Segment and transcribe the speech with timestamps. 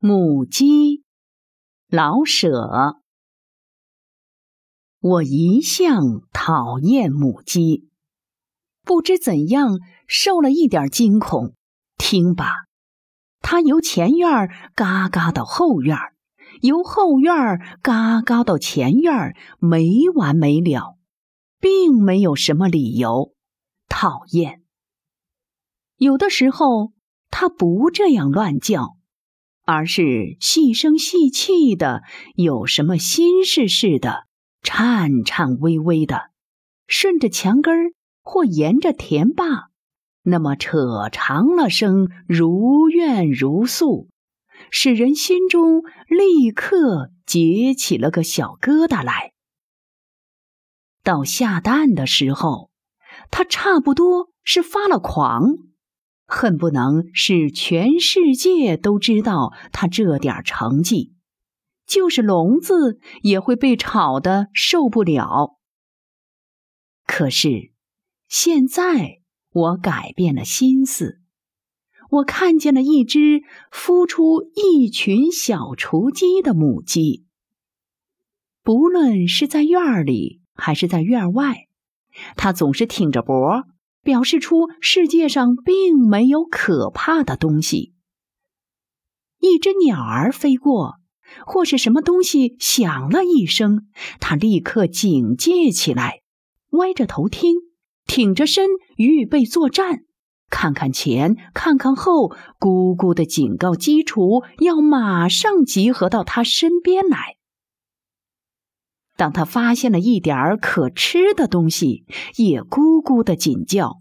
[0.00, 1.02] 母鸡，
[1.88, 3.00] 老舍。
[5.00, 7.88] 我一向讨厌母鸡，
[8.84, 11.56] 不知怎样受了一点惊恐。
[11.96, 12.66] 听吧，
[13.40, 15.98] 它由前院嘎嘎到后院，
[16.60, 17.34] 由后院
[17.82, 20.96] 嘎嘎到前院，没完没了，
[21.58, 23.34] 并没有什么理由
[23.88, 24.62] 讨厌。
[25.96, 26.92] 有的时候，
[27.30, 28.97] 它不这样乱叫。
[29.70, 32.02] 而是细声细气的，
[32.36, 34.24] 有什么心事似的，
[34.62, 36.30] 颤颤巍巍的，
[36.86, 37.92] 顺着墙根儿
[38.22, 39.68] 或沿着田坝，
[40.22, 44.08] 那么扯长了声，如怨如诉，
[44.70, 49.34] 使人心中立刻结起了个小疙瘩来。
[51.02, 52.70] 到下蛋的时候，
[53.30, 55.58] 他差不多是发了狂。
[56.30, 61.14] 恨不能使全世界都知道他这点成绩，
[61.86, 65.56] 就是聋子也会被吵得受不了。
[67.06, 67.72] 可是
[68.28, 71.22] 现在我改变了心思，
[72.10, 73.40] 我看见了一只
[73.72, 77.24] 孵出一群小雏鸡的母鸡。
[78.62, 81.68] 不论是在院里还是在院外，
[82.36, 83.64] 它总是挺着脖。
[84.02, 87.94] 表示出世界上并没有可怕的东西。
[89.40, 90.96] 一只鸟儿飞过，
[91.46, 93.86] 或是什么东西响了一声，
[94.18, 96.22] 它立刻警戒起来，
[96.70, 97.54] 歪着头听，
[98.04, 100.00] 挺着身预备作战，
[100.50, 107.37] 看看前，看看后，咕咕的警告鸡雏要马上集合到它身边来。
[109.18, 112.04] 当他发现了一点儿可吃的东西，
[112.36, 113.96] 也咕咕的紧叫，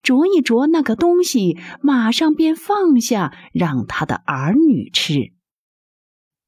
[0.00, 5.32] 啄一啄那个东西，马上便放下，让他的儿女吃。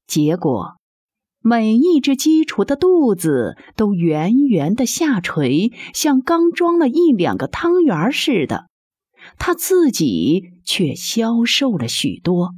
[0.07, 0.77] 结果，
[1.41, 8.69] 每一只鸡雏的肚子都圆圆的下垂，像刚装了一两个汤圆似的，
[9.37, 12.51] 他自己却消瘦了许多。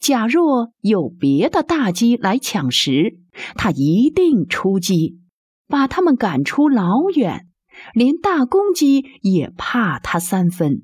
[0.00, 3.18] 假若有别的大鸡来抢食，
[3.54, 5.18] 他一定出击，
[5.66, 7.48] 把他们赶出老远，
[7.94, 10.82] 连大公鸡也怕他三分。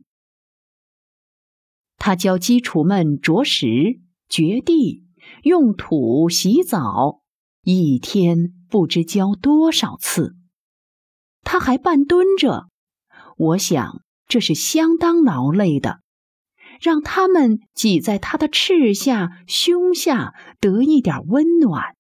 [1.97, 5.05] 他教鸡雏们啄食、掘地、
[5.43, 7.23] 用土洗澡，
[7.63, 10.35] 一天不知教多少次。
[11.43, 12.69] 他还半蹲着，
[13.37, 16.01] 我想这是相当劳累的。
[16.81, 21.95] 让他们挤在他的翅下、胸下，得一点温暖。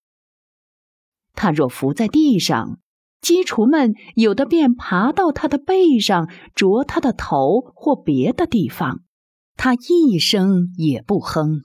[1.34, 2.78] 他若伏在地上，
[3.20, 9.02] 鸡雏们有的便爬到他的背上，啄他的头或别的地方，
[9.56, 11.64] 他一声也不哼。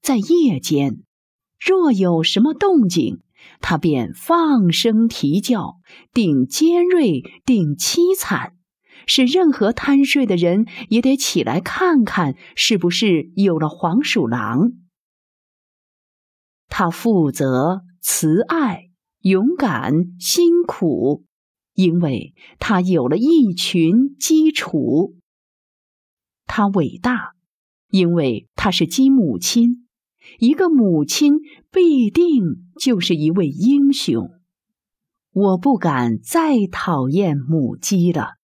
[0.00, 1.02] 在夜间，
[1.58, 3.22] 若有什么动静，
[3.60, 5.76] 他便放声啼叫，
[6.12, 8.52] 顶尖锐，顶凄惨。
[9.08, 14.72] 使任何贪睡的人也得起来看看，是不是有了黄鼠狼。
[16.68, 18.90] 他负责、慈爱、
[19.22, 21.24] 勇敢、辛苦，
[21.74, 25.16] 因为他有了一群基础。
[26.46, 27.32] 他伟大，
[27.90, 29.88] 因为他是鸡母亲。
[30.38, 31.40] 一个母亲
[31.72, 34.30] 必定就是一位英雄。
[35.32, 38.35] 我不敢再讨厌母鸡了。